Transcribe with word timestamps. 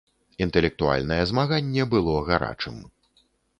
Інтэлектуальнае 0.45 1.19
змаганне 1.33 1.87
было 1.93 2.17
гарачым. 2.33 2.83